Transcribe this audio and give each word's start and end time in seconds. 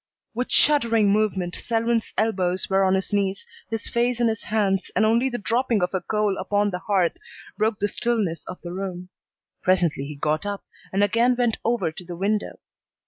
With 0.33 0.49
shuddering 0.51 1.11
movement 1.11 1.53
Selwyn's 1.53 2.11
elbows 2.17 2.67
were 2.67 2.83
on 2.83 2.95
his 2.95 3.13
knees, 3.13 3.45
his 3.69 3.87
face 3.87 4.19
in 4.19 4.29
his 4.29 4.41
hands, 4.41 4.89
and 4.95 5.05
only 5.05 5.29
the 5.29 5.37
dropping 5.37 5.83
of 5.83 5.93
a 5.93 6.01
coal 6.01 6.39
upon 6.39 6.71
the 6.71 6.79
hearth 6.79 7.17
broke 7.55 7.77
the 7.77 7.87
stillness 7.87 8.43
of 8.47 8.59
the 8.63 8.73
room. 8.73 9.09
Presently 9.61 10.05
he 10.07 10.15
got 10.15 10.43
up 10.43 10.63
and 10.91 11.03
again 11.03 11.35
went 11.35 11.59
over 11.63 11.91
to 11.91 12.03
the 12.03 12.15
window. 12.15 12.57